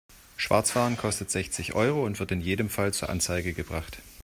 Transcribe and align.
Schwarzfahren 0.35 0.97
kostet 0.97 1.29
sechzig 1.29 1.75
Euro 1.75 2.03
und 2.03 2.19
wird 2.19 2.31
in 2.31 2.41
jedem 2.41 2.71
Fall 2.71 2.91
zur 2.91 3.11
Anzeige 3.11 3.53
gebracht. 3.53 3.99